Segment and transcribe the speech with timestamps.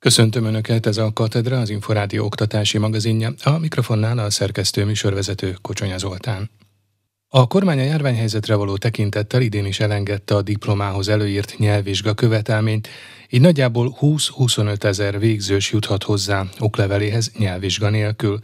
[0.00, 5.98] Köszöntöm Önöket, ez a Katedra, az Inforádió oktatási magazinja, a mikrofonnál a szerkesztő műsorvezető Kocsonya
[5.98, 6.50] Zoltán.
[7.28, 12.88] A kormány a járványhelyzetre való tekintettel idén is elengedte a diplomához előírt nyelvvizsga követelményt,
[13.30, 18.38] így nagyjából 20-25 ezer végzős juthat hozzá okleveléhez nyelvvizsga nélkül.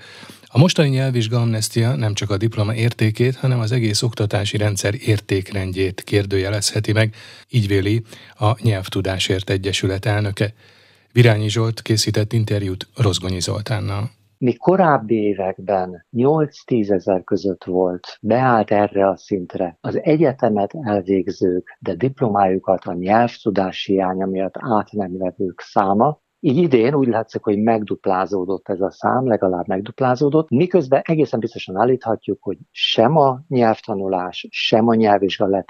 [0.46, 6.02] A mostani nyelvvizsga amnestia nem csak a diploma értékét, hanem az egész oktatási rendszer értékrendjét
[6.04, 7.14] kérdőjelezheti meg,
[7.50, 8.02] így véli
[8.38, 10.54] a Nyelvtudásért Egyesület elnöke.
[11.16, 14.10] Virányi Zsolt készített interjút Rozgonyi Zoltánnal.
[14.38, 21.94] Mi korábbi években 8-10 ezer között volt, beállt erre a szintre az egyetemet elvégzők, de
[21.94, 28.68] diplomájukat a nyelvtudás hiánya miatt át nem vevők száma, így idén úgy látszik, hogy megduplázódott
[28.68, 34.94] ez a szám, legalább megduplázódott, miközben egészen biztosan állíthatjuk, hogy sem a nyelvtanulás, sem a
[34.94, 35.64] nyelvvizsga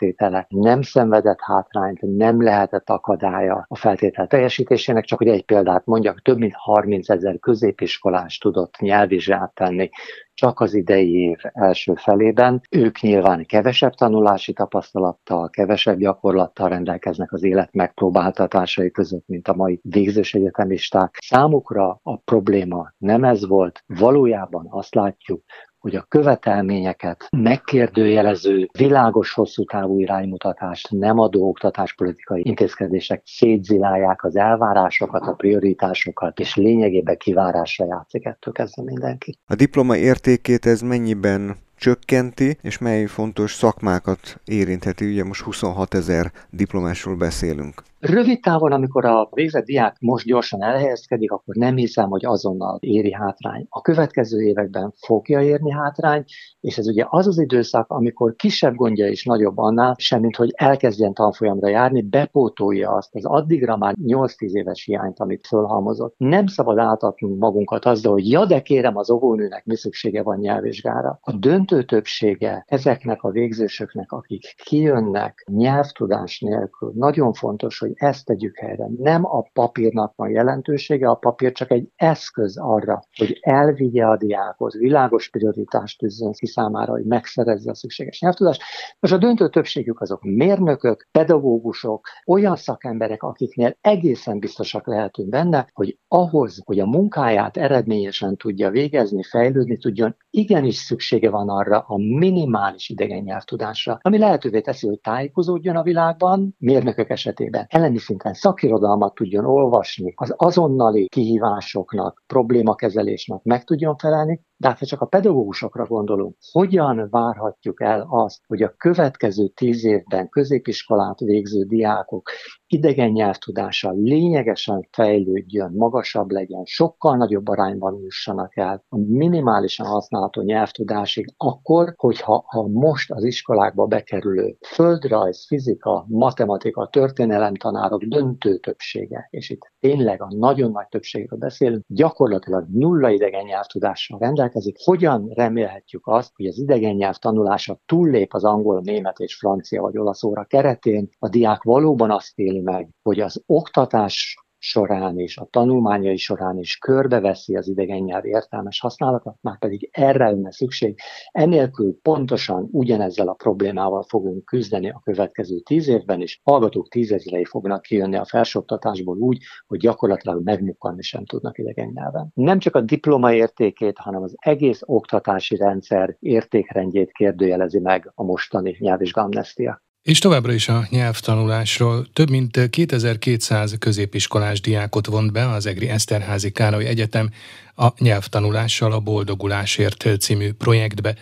[0.49, 6.39] nem szenvedett hátrányt, nem lehetett akadálya a feltétel teljesítésének, csak hogy egy példát mondjak, több
[6.39, 9.91] mint 30 ezer középiskolás tudott nyelvvizsgát tenni
[10.37, 12.61] csak az idei év első felében.
[12.71, 19.81] Ők nyilván kevesebb tanulási tapasztalattal, kevesebb gyakorlattal rendelkeznek az élet megpróbáltatásai között, mint a mai
[19.83, 21.19] végzős egyetemisták.
[21.21, 25.43] Számukra a probléma nem ez volt, valójában azt látjuk,
[25.87, 35.23] hogy a követelményeket megkérdőjelező, világos hosszú távú iránymutatást nem adó oktatáspolitikai intézkedések szétzilálják az elvárásokat,
[35.23, 39.39] a prioritásokat, és lényegében kivárásra játszik ettől kezdve mindenki.
[39.47, 45.11] A diploma értékét ez mennyiben csökkenti, és mely fontos szakmákat érintheti.
[45.11, 47.83] Ugye most 26 ezer diplomásról beszélünk.
[47.99, 53.13] Rövid távon, amikor a végzett diák most gyorsan elhelyezkedik, akkor nem hiszem, hogy azonnal éri
[53.13, 53.67] hátrány.
[53.69, 56.25] A következő években fogja érni hátrány,
[56.61, 61.13] és ez ugye az az időszak, amikor kisebb gondja is nagyobb annál, semmint hogy elkezdjen
[61.13, 66.15] tanfolyamra járni, bepótolja azt az addigra már 8-10 éves hiányt, amit fölhalmozott.
[66.17, 71.19] Nem szabad átadnunk magunkat azzal, hogy ja, de kérem, az óvónőnek mi szüksége van nyelvvizsgára.
[71.21, 71.33] A
[71.67, 78.87] döntő többsége ezeknek a végzősöknek, akik kijönnek nyelvtudás nélkül, nagyon fontos, hogy ezt tegyük helyre.
[78.99, 84.73] Nem a papírnak van jelentősége, a papír csak egy eszköz arra, hogy elvigye a diákot,
[84.73, 88.63] világos prioritást tűzzön ki számára, hogy megszerezze a szükséges nyelvtudást.
[89.01, 95.99] Most a döntő többségük azok mérnökök, pedagógusok, olyan szakemberek, akiknél egészen biztosak lehetünk benne, hogy
[96.09, 102.89] ahhoz, hogy a munkáját eredményesen tudja végezni, fejlődni tudjon, igenis szüksége van arra a minimális
[102.89, 107.67] idegen nyelvtudásra, ami lehetővé teszi, hogy tájékozódjon a világban, mérnökök esetében.
[107.69, 114.87] Elemi szinten szakirodalmat tudjon olvasni, az azonnali kihívásoknak, problémakezelésnek meg tudjon felelni, de hát ha
[114.87, 121.65] csak a pedagógusokra gondolunk, hogyan várhatjuk el azt, hogy a következő tíz évben középiskolát végző
[121.65, 122.31] diákok
[122.67, 131.35] idegen nyelvtudása lényegesen fejlődjön, magasabb legyen, sokkal nagyobb arányban jussanak el a minimálisan használható nyelvtudásig,
[131.37, 139.51] akkor, hogyha a most az iskolákba bekerülő földrajz, fizika, matematika, történelem tanárok döntő többsége, és
[139.51, 144.46] itt tényleg a nagyon nagy többségről beszélünk, gyakorlatilag nulla idegen nyelvtudással rendelkezik.
[144.85, 149.99] Hogyan remélhetjük azt, hogy az idegen nyelv tanulása túllép az angol, német és francia vagy
[149.99, 155.49] olasz óra keretén, a diák valóban azt éli meg, hogy az oktatás során és a
[155.51, 160.99] tanulmányai során is körbeveszi az idegen nyelv értelmes használatot, már pedig erre lenne szükség.
[161.31, 166.41] Enélkül pontosan ugyanezzel a problémával fogunk küzdeni a következő tíz évben is.
[166.45, 172.31] Hallgatók tízezrei fognak kijönni a felsőoktatásból úgy, hogy gyakorlatilag megmukkanni sem tudnak idegen nyelven.
[172.35, 178.77] Nem csak a diploma értékét, hanem az egész oktatási rendszer értékrendjét kérdőjelezi meg a mostani
[178.79, 179.85] nyelvvizsgamnestia.
[180.07, 186.51] És továbbra is a nyelvtanulásról több mint 2200 középiskolás diákot vont be az EGRI Eszterházi
[186.51, 187.31] Károly Egyetem
[187.75, 191.15] a nyelvtanulással a Boldogulásért című projektbe.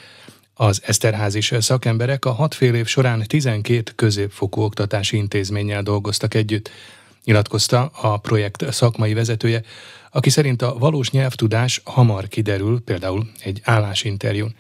[0.54, 6.70] Az Eszterházis szakemberek a hat fél év során 12 középfokú oktatási intézménnyel dolgoztak együtt,
[7.24, 9.62] nyilatkozta a projekt szakmai vezetője,
[10.10, 14.54] aki szerint a valós nyelvtudás hamar kiderül, például egy állásinterjún.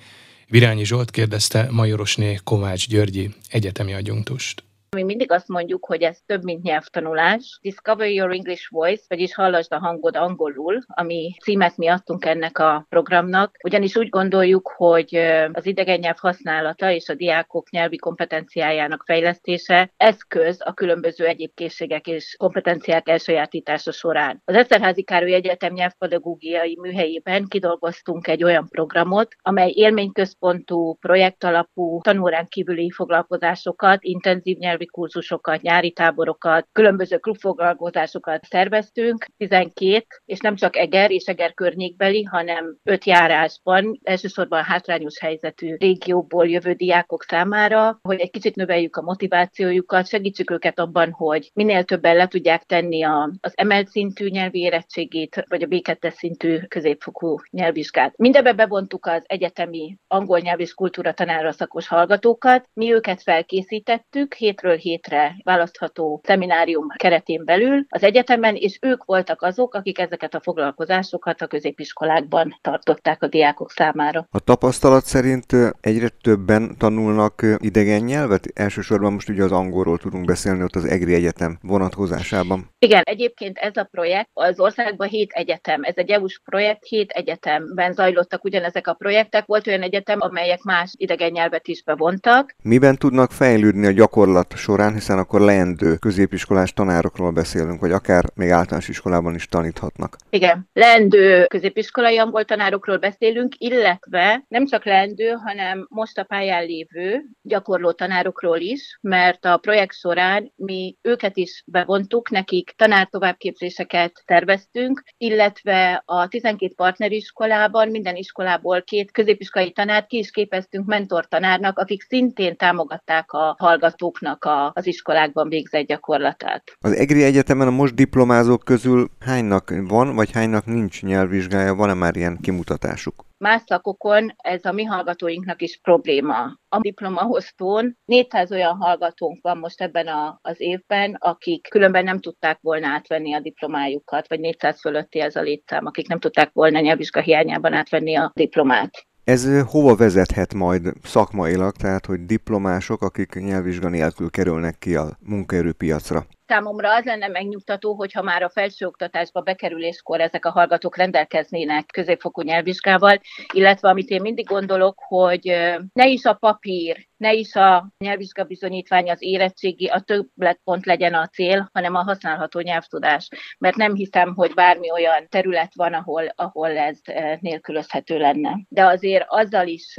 [0.48, 4.62] Virányi Zsolt kérdezte Majorosné Kovács Györgyi egyetemi adjunktust.
[4.94, 7.58] Mi mindig azt mondjuk, hogy ez több, mint nyelvtanulás.
[7.62, 12.86] Discover Your English Voice, vagyis hallasd a hangod angolul, ami címet mi adtunk ennek a
[12.88, 15.14] programnak, ugyanis úgy gondoljuk, hogy
[15.52, 22.06] az idegen nyelv használata és a diákok nyelvi kompetenciájának fejlesztése eszköz a különböző egyéb készségek
[22.06, 24.42] és kompetenciák elsajátítása során.
[24.44, 32.90] Az Eszterházi Károly Egyetem nyelvpedagógiai műhelyében kidolgoztunk egy olyan programot, amely élményközpontú, projektalapú, tanórán kívüli
[32.90, 41.10] foglalkozásokat, intenzív nyelvi nyelvi kurzusokat, nyári táborokat, különböző klubfoglalkozásokat szerveztünk, 12, és nem csak Eger
[41.10, 48.30] és Eger környékbeli, hanem öt járásban, elsősorban hátrányos helyzetű régióból jövő diákok számára, hogy egy
[48.30, 53.52] kicsit növeljük a motivációjukat, segítsük őket abban, hogy minél többen le tudják tenni a, az
[53.54, 58.16] emelt szintű nyelvi érettségét, vagy a B2 szintű középfokú nyelvvizsgát.
[58.16, 62.68] Mindebbe bevontuk az egyetemi angol nyelv és kultúra tanára szakos hallgatókat.
[62.72, 69.74] Mi őket felkészítettük hétről hétre választható szeminárium keretén belül az egyetemen, és ők voltak azok,
[69.74, 74.26] akik ezeket a foglalkozásokat a középiskolákban tartották a diákok számára.
[74.30, 75.46] A tapasztalat szerint
[75.80, 78.46] egyre többen tanulnak idegen nyelvet?
[78.54, 82.70] Elsősorban most ugye az angolról tudunk beszélni ott az EGRI Egyetem vonatkozásában.
[82.78, 87.92] Igen, egyébként ez a projekt az országban hét egyetem, ez egy EU-s projekt, hét egyetemben
[87.92, 89.46] zajlottak ugyanezek a projektek.
[89.46, 92.54] Volt olyan egyetem, amelyek más idegen nyelvet is bevontak.
[92.62, 98.50] Miben tudnak fejlődni a gyakorlat során, hiszen akkor leendő középiskolás tanárokról beszélünk, vagy akár még
[98.50, 100.16] általános iskolában is taníthatnak?
[100.30, 107.22] Igen, leendő középiskolai angol tanárokról beszélünk, illetve nem csak leendő, hanem most a pályán lévő
[107.42, 115.02] gyakorló tanárokról is, mert a projekt során mi őket is bevontuk, nekik tanár továbbképzéseket terveztünk,
[115.16, 122.56] illetve a 12 partneriskolában, minden iskolából két középiskolai tanárt ki is képeztünk mentortanárnak, akik szintén
[122.56, 126.62] támogatták a hallgatóknak a, az iskolákban végzett gyakorlatát.
[126.80, 132.16] Az EGRI Egyetemen a most diplomázók közül hánynak van, vagy hánynak nincs nyelvvizsgája, van-e már
[132.16, 133.24] ilyen kimutatásuk?
[133.38, 136.58] Más szakokon ez a mi hallgatóinknak is probléma.
[136.68, 142.58] A diplomahoztón 400 olyan hallgatónk van most ebben a, az évben, akik különben nem tudták
[142.60, 147.20] volna átvenni a diplomájukat, vagy 400 fölötti ez a létszám, akik nem tudták volna nyelvvizsga
[147.20, 149.06] hiányában átvenni a diplomát.
[149.24, 156.26] Ez hova vezethet majd szakmailag, tehát hogy diplomások, akik nyelvvizsga nélkül kerülnek ki a munkaerőpiacra?
[156.46, 163.20] Számomra az lenne megnyugtató, hogyha már a felsőoktatásba bekerüléskor ezek a hallgatók rendelkeznének középfokú nyelvvizsgával,
[163.52, 165.44] illetve amit én mindig gondolok, hogy
[165.92, 171.26] ne is a papír, ne is a nyelvvizsga bizonyítvány, az érettségi, a többletpont legyen a
[171.26, 173.28] cél, hanem a használható nyelvtudás.
[173.58, 176.98] Mert nem hiszem, hogy bármi olyan terület van, ahol, ahol ez
[177.40, 178.58] nélkülözhető lenne.
[178.68, 179.98] De azért azzal is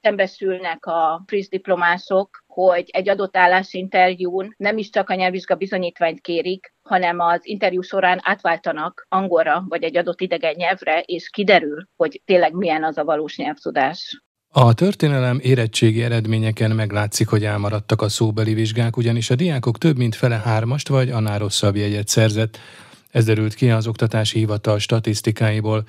[0.00, 6.74] szembesülnek a friss diplomások, hogy egy adott állásinterjún nem is csak a nyelvvizsga bizonyítványt kérik,
[6.82, 12.52] hanem az interjú során átváltanak angolra vagy egy adott idegen nyelvre, és kiderül, hogy tényleg
[12.52, 14.22] milyen az a valós nyelvtudás.
[14.48, 20.14] A történelem érettségi eredményeken meglátszik, hogy elmaradtak a szóbeli vizsgák, ugyanis a diákok több mint
[20.14, 22.58] fele hármast vagy annál rosszabb jegyet szerzett.
[23.10, 25.84] Ez derült ki az Oktatási Hivatal statisztikáiból.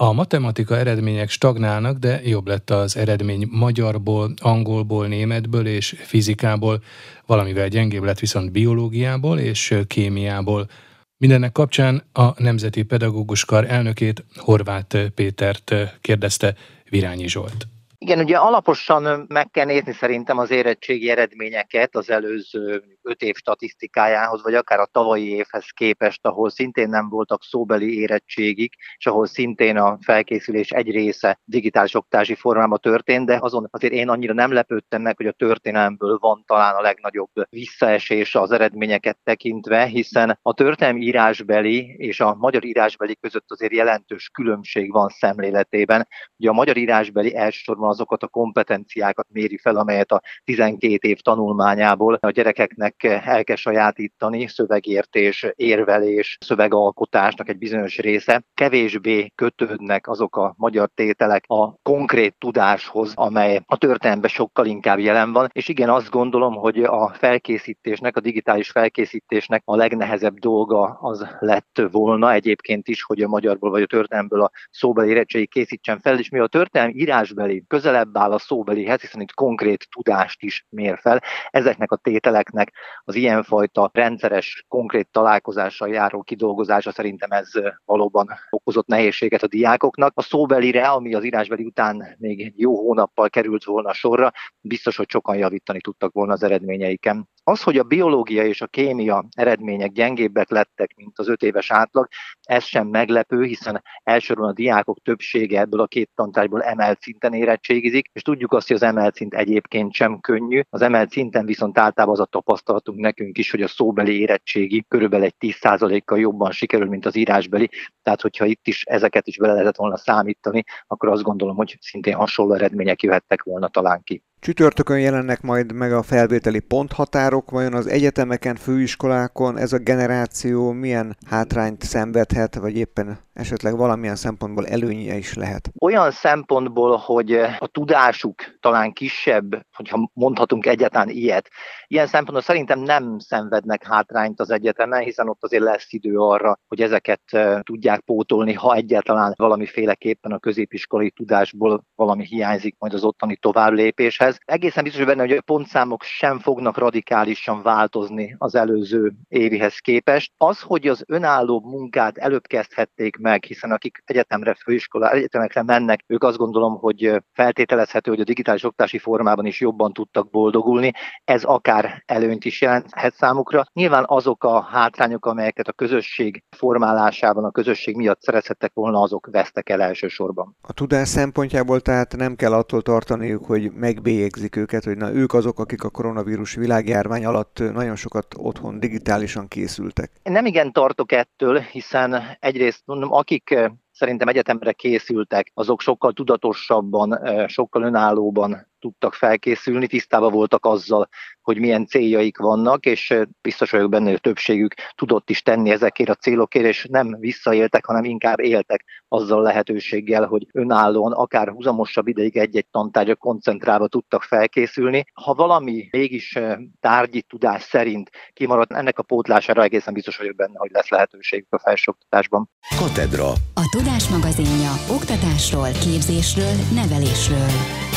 [0.00, 6.82] A matematika eredmények stagnálnak, de jobb lett az eredmény magyarból, angolból, németből és fizikából,
[7.26, 10.68] valamivel gyengébb lett viszont biológiából és kémiából.
[11.16, 16.54] Mindennek kapcsán a Nemzeti Pedagógus Kar elnökét, Horváth Pétert kérdezte
[16.90, 17.68] Virányi Zsolt.
[18.00, 24.42] Igen, ugye alaposan meg kell nézni szerintem az érettségi eredményeket az előző öt év statisztikájához,
[24.42, 29.76] vagy akár a tavalyi évhez képest, ahol szintén nem voltak szóbeli érettségik, és ahol szintén
[29.76, 35.02] a felkészülés egy része digitális oktási formában történt, de azon azért én annyira nem lepődtem
[35.02, 41.00] meg, hogy a történelmből van talán a legnagyobb visszaesés az eredményeket tekintve, hiszen a történelmi
[41.00, 46.08] írásbeli és a magyar írásbeli között azért jelentős különbség van szemléletében.
[46.36, 52.18] Ugye a magyar írásbeli elsősorban azokat a kompetenciákat méri fel, amelyet a 12 év tanulmányából
[52.20, 58.42] a gyerekeknek el kell sajátítani, szövegértés, érvelés, szövegalkotásnak egy bizonyos része.
[58.54, 65.32] Kevésbé kötődnek azok a magyar tételek a konkrét tudáshoz, amely a történelemben sokkal inkább jelen
[65.32, 65.48] van.
[65.52, 71.82] És igen, azt gondolom, hogy a felkészítésnek, a digitális felkészítésnek a legnehezebb dolga az lett
[71.90, 76.28] volna egyébként is, hogy a magyarból vagy a történelemből a szóbeli érettségi készítsen fel, és
[76.28, 81.22] mi a történelmi írásbeli közelebb áll a szóbelihez, hiszen itt konkrét tudást is mér fel.
[81.50, 82.72] Ezeknek a tételeknek
[83.04, 87.50] az ilyenfajta rendszeres, konkrét találkozással járó kidolgozása szerintem ez
[87.84, 90.12] valóban okozott nehézséget a diákoknak.
[90.14, 95.10] A szóbelire, ami az írásbeli után még egy jó hónappal került volna sorra, biztos, hogy
[95.10, 97.28] sokan javítani tudtak volna az eredményeiken.
[97.44, 102.08] Az, hogy a biológia és a kémia eredmények gyengébbek lettek, mint az öt éves átlag,
[102.40, 107.34] ez sem meglepő, hiszen elsősorban a diákok többsége ebből a két tantárgyból emelt szinten
[107.68, 110.60] érettségizik, és tudjuk azt, hogy az emelt szint egyébként sem könnyű.
[110.70, 115.24] Az emelt szinten viszont általában az a tapasztalatunk nekünk is, hogy a szóbeli érettségi körülbelül
[115.26, 117.70] egy 10%-kal jobban sikerül, mint az írásbeli.
[118.02, 122.14] Tehát, hogyha itt is ezeket is bele lehetett volna számítani, akkor azt gondolom, hogy szintén
[122.14, 124.22] hasonló eredmények jöhettek volna talán ki.
[124.40, 131.16] Csütörtökön jelennek majd meg a felvételi ponthatárok, vajon az egyetemeken, főiskolákon ez a generáció milyen
[131.26, 135.70] hátrányt szenvedhet, vagy éppen esetleg valamilyen szempontból előnye is lehet?
[135.80, 141.48] Olyan szempontból, hogy a tudásuk talán kisebb, hogyha mondhatunk egyáltalán ilyet.
[141.90, 146.80] Ilyen szempontból szerintem nem szenvednek hátrányt az egyetemen, hiszen ott azért lesz idő arra, hogy
[146.80, 147.20] ezeket
[147.62, 154.38] tudják pótolni, ha egyáltalán valamiféleképpen a középiskolai tudásból valami hiányzik majd az ottani továbblépéshez.
[154.44, 160.32] Egészen biztos benne, hogy a pontszámok sem fognak radikálisan változni az előző évihez képest.
[160.36, 166.24] Az, hogy az önálló munkát előbb kezdhették meg, hiszen akik egyetemre, főiskola, egyetemekre mennek, ők
[166.24, 170.92] azt gondolom, hogy feltételezhető, hogy a digitális oktatási formában is jobban tudtak boldogulni.
[171.24, 171.76] Ez akár
[172.06, 173.64] előnyt is jelenthet számukra.
[173.72, 179.68] Nyilván azok a hátrányok, amelyeket a közösség formálásában, a közösség miatt szerezhettek volna, azok vesztek
[179.68, 180.56] el elsősorban.
[180.60, 185.58] A tudás szempontjából tehát nem kell attól tartaniuk, hogy megbélyegzik őket, hogy na ők azok,
[185.58, 190.10] akik a koronavírus világjárvány alatt nagyon sokat otthon digitálisan készültek.
[190.22, 193.58] Én nem igen tartok ettől, hiszen egyrészt mondom, akik
[193.98, 201.08] szerintem egyetemre készültek, azok sokkal tudatosabban, sokkal önállóban tudtak felkészülni, tisztában voltak azzal,
[201.42, 206.14] hogy milyen céljaik vannak, és biztos vagyok benne, hogy többségük tudott is tenni ezekért a
[206.14, 212.36] célokért, és nem visszaéltek, hanem inkább éltek azzal a lehetőséggel, hogy önállóan, akár húzamosabb ideig
[212.36, 215.04] egy-egy tantárgya koncentrálva tudtak felkészülni.
[215.12, 216.38] Ha valami mégis
[216.80, 221.58] tárgyi tudás szerint kimaradt, ennek a pótlására egészen biztos vagyok benne, hogy lesz lehetőségük a
[221.58, 222.50] felsőoktatásban.
[222.78, 223.28] Katedra.
[223.54, 227.87] A Tudás magazinja oktatásról, képzésről, nevelésről.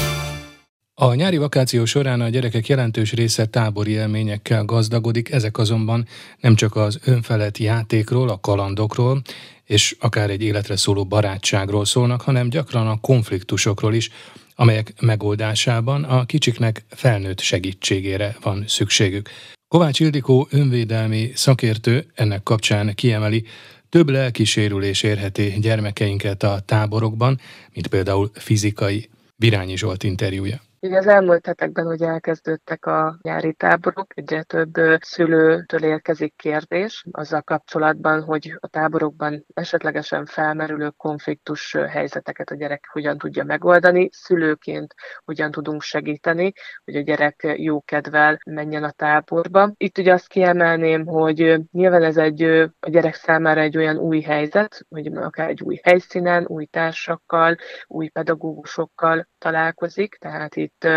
[1.02, 6.08] A nyári vakáció során a gyerekek jelentős része tábori élményekkel gazdagodik, ezek azonban
[6.40, 9.22] nem csak az önfelett játékról, a kalandokról,
[9.66, 14.10] és akár egy életre szóló barátságról szólnak, hanem gyakran a konfliktusokról is,
[14.56, 19.30] amelyek megoldásában a kicsiknek felnőtt segítségére van szükségük.
[19.68, 23.46] Kovács Ildikó önvédelmi szakértő ennek kapcsán kiemeli,
[23.90, 27.40] több lelki sérülés érheti gyermekeinket a táborokban,
[27.74, 29.10] mint például fizikai.
[29.36, 30.62] Virányi Zsolt interjúja.
[30.84, 37.42] Ugye az elmúlt hetekben ugye elkezdődtek a nyári táborok, egyre több szülőtől érkezik kérdés azzal
[37.42, 45.52] kapcsolatban, hogy a táborokban esetlegesen felmerülő konfliktus helyzeteket a gyerek hogyan tudja megoldani, szülőként hogyan
[45.52, 46.54] tudunk segíteni,
[46.86, 49.72] hogy a gyerek jó kedvel menjen a táborba.
[49.78, 52.44] Itt ugye azt kiemelném, hogy nyilván ez egy
[52.80, 57.56] a gyerek számára egy olyan új helyzet, hogy akár egy új helyszínen, új társakkal,
[57.88, 60.90] új pedagógusokkal találkozik, tehát itt itt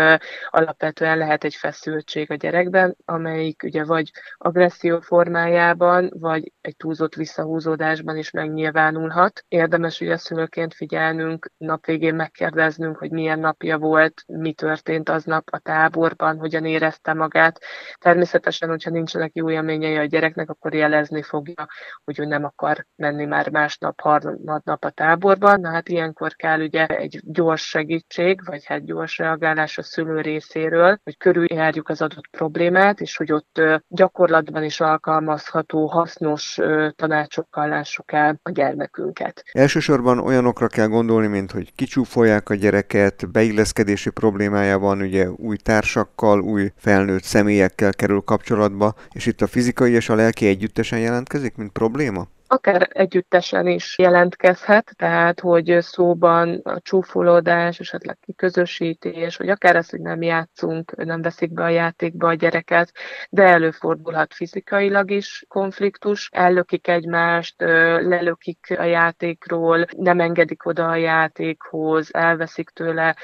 [0.49, 8.17] alapvetően lehet egy feszültség a gyerekben, amelyik ugye vagy agresszió formájában, vagy egy túlzott visszahúzódásban
[8.17, 9.45] is megnyilvánulhat.
[9.47, 16.37] Érdemes ugye szülőként figyelnünk, nap megkérdeznünk, hogy milyen napja volt, mi történt aznap a táborban,
[16.37, 17.59] hogyan érezte magát.
[17.97, 21.67] Természetesen, hogyha nincsenek jó élményei a gyereknek, akkor jelezni fogja,
[22.03, 25.59] hogy ő nem akar menni már másnap, harmadnap a táborban.
[25.59, 30.99] Na hát ilyenkor kell ugye egy gyors segítség, vagy hát gyors reagálás a szülő részéről,
[31.03, 36.59] hogy körüljárjuk az adott problémát, és hogy ott gyakorlatban is alkalmazható, hasznos
[36.95, 39.43] tanácsokkal lássuk el a gyermekünket.
[39.51, 46.41] Elsősorban olyanokra kell gondolni, mint hogy kicsúfolják a gyereket, beilleszkedési problémája van, ugye új társakkal,
[46.41, 51.71] új felnőtt személyekkel kerül kapcsolatba, és itt a fizikai és a lelki együttesen jelentkezik, mint
[51.71, 52.27] probléma?
[52.55, 60.01] Akár együttesen is jelentkezhet, tehát hogy szóban a csúfolódás, esetleg kiközösítés, vagy akár az, hogy
[60.01, 62.91] nem játszunk, nem veszik be a játékba a gyereket,
[63.29, 67.55] de előfordulhat fizikailag is konfliktus, ellökik egymást,
[68.01, 73.15] lelökik a játékról, nem engedik oda a játékhoz, elveszik tőle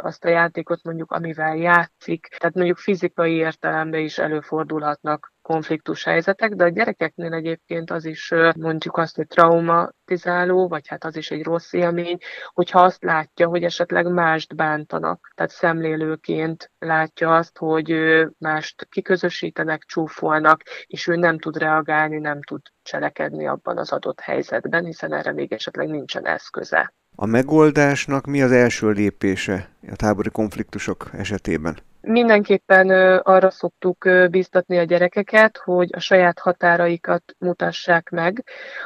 [0.00, 6.64] azt a játékot mondjuk, amivel játszik, tehát mondjuk fizikai értelemben is előfordulhatnak konfliktus helyzetek, de
[6.64, 11.72] a gyerekeknél egyébként az is mondjuk azt, hogy traumatizáló, vagy hát az is egy rossz
[11.72, 12.18] élmény,
[12.52, 15.32] hogyha azt látja, hogy esetleg mást bántanak.
[15.34, 17.94] Tehát szemlélőként látja azt, hogy
[18.38, 24.84] mást kiközösítenek, csúfolnak, és ő nem tud reagálni, nem tud cselekedni abban az adott helyzetben,
[24.84, 26.92] hiszen erre még esetleg nincsen eszköze.
[27.16, 31.76] A megoldásnak mi az első lépése a tábori konfliktusok esetében?
[32.00, 38.44] Mindenképpen arra szoktuk bíztatni a gyerekeket, hogy a saját határaikat mutassák meg,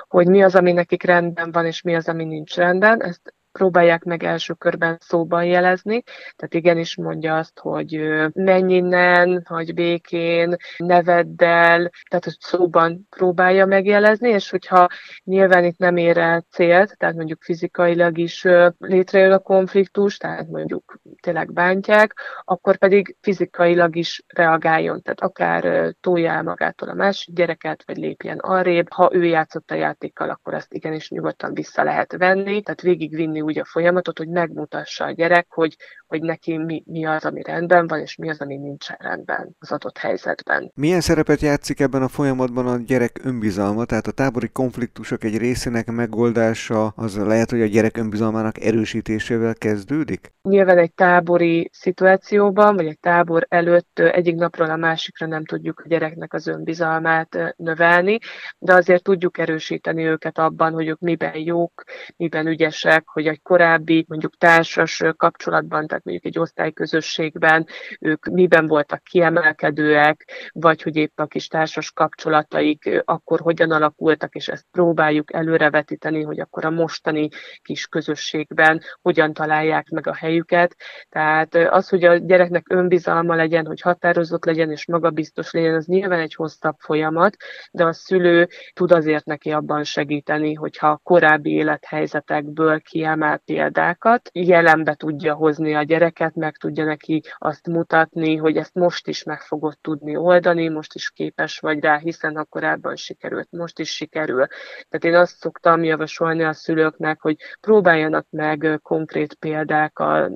[0.08, 3.02] hogy mi az, ami nekik rendben van, és mi az, ami nincs rendben.
[3.02, 6.02] Ezt próbálják meg első körben szóban jelezni,
[6.36, 8.00] tehát igenis mondja azt, hogy
[8.32, 14.88] menj innen, hagy békén, neveddel, tehát hogy szóban próbálja megjelezni, és hogyha
[15.24, 18.46] nyilván itt nem ér el célt, tehát mondjuk fizikailag is
[18.78, 26.42] létrejön a konfliktus, tehát mondjuk tényleg bántják, akkor pedig fizikailag is reagáljon, tehát akár tolja
[26.42, 28.92] magától a másik gyereket, vagy lépjen arrébb.
[28.92, 33.58] Ha ő játszott a játékkal, akkor ezt igenis nyugodtan vissza lehet venni, tehát végigvinni úgy
[33.58, 35.76] a folyamatot, hogy megmutassa a gyerek, hogy,
[36.12, 39.72] hogy neki mi, mi az, ami rendben van, és mi az, ami nincsen rendben az
[39.72, 40.72] adott helyzetben.
[40.74, 43.84] Milyen szerepet játszik ebben a folyamatban a gyerek önbizalma?
[43.84, 50.32] Tehát a tábori konfliktusok egy részének megoldása az lehet, hogy a gyerek önbizalmának erősítésével kezdődik?
[50.42, 55.88] Nyilván egy tábori szituációban, vagy egy tábor előtt egyik napról a másikra nem tudjuk a
[55.88, 58.18] gyereknek az önbizalmát növelni,
[58.58, 61.82] de azért tudjuk erősíteni őket abban, hogy ők miben jók,
[62.16, 67.66] miben ügyesek, hogy egy korábbi mondjuk társas kapcsolatban, tehát mondjuk egy osztályközösségben
[68.00, 74.48] ők miben voltak kiemelkedőek, vagy hogy épp a kis társas kapcsolataik akkor hogyan alakultak, és
[74.48, 77.28] ezt próbáljuk előrevetíteni, hogy akkor a mostani
[77.62, 80.76] kis közösségben hogyan találják meg a helyüket.
[81.08, 86.20] Tehát az, hogy a gyereknek önbizalma legyen, hogy határozott legyen és magabiztos legyen, az nyilván
[86.20, 87.36] egy hosszabb folyamat,
[87.70, 95.34] de a szülő tud azért neki abban segíteni, hogyha korábbi élethelyzetekből kiemel példákat, jelenbe tudja
[95.34, 100.16] hozni a gyereket, meg tudja neki azt mutatni, hogy ezt most is meg fogod tudni
[100.16, 104.46] oldani, most is képes vagy rá, hiszen ha korábban sikerült, most is sikerül.
[104.88, 110.32] Tehát én azt szoktam javasolni a szülőknek, hogy próbáljanak meg konkrét példákat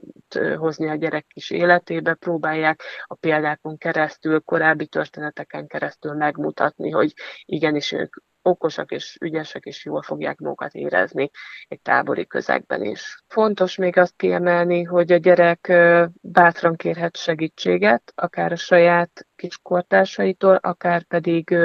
[0.57, 7.13] hozni a gyerek kis életébe, próbálják a példákon keresztül, korábbi történeteken keresztül megmutatni, hogy
[7.45, 8.17] igenis ők
[8.47, 11.31] okosak és ügyesek, és jól fogják magukat érezni
[11.69, 13.23] egy tábori közegben is.
[13.29, 15.73] Fontos még azt kiemelni, hogy a gyerek
[16.21, 21.57] bátran kérhet segítséget, akár a saját kiskortársaitól, akár pedig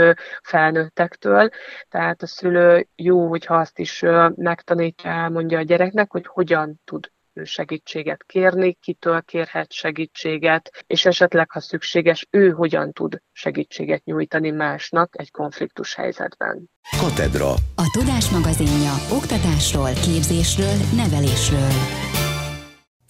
[0.42, 1.50] felnőttektől.
[1.90, 4.04] Tehát a szülő jó, hogyha azt is
[4.36, 7.12] megtanítja, mondja a gyereknek, hogy hogyan tud
[7.44, 15.20] segítséget kérni, kitől kérhet segítséget, és esetleg, ha szükséges, ő hogyan tud segítséget nyújtani másnak
[15.20, 16.70] egy konfliktus helyzetben.
[17.00, 17.50] Katedra.
[17.76, 22.11] A Tudás magazinja oktatásról, képzésről, nevelésről.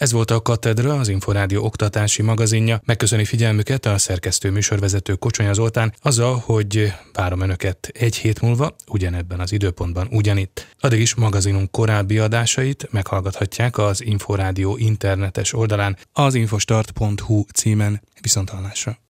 [0.02, 2.82] Ez volt a Katedra, az Inforádió oktatási magazinja.
[2.86, 9.40] Megköszöni figyelmüket a szerkesztő műsorvezető Kocsonya Zoltán azzal, hogy várom Önöket egy hét múlva, ugyanebben
[9.40, 10.68] az időpontban ugyanitt.
[10.80, 18.02] Addig is magazinunk korábbi adásait meghallgathatják az Inforádió internetes oldalán az infostart.hu címen.
[18.22, 19.02] Viszontalásra!